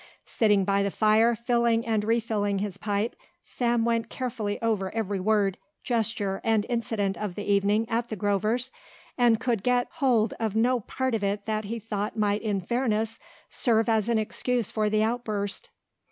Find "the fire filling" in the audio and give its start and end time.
0.81-1.85